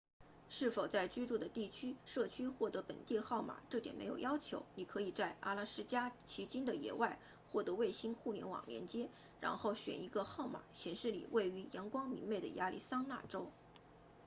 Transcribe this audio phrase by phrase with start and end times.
[0.49, 1.51] 是否在居住的
[2.07, 7.19] 社区获得本地号码这点没有要求你可以在阿拉斯加奇金的野外
[7.51, 9.11] 获得卫星互联网连接
[9.41, 13.51] 然后选一个号码显示你位于阳光明媚的亚利桑那州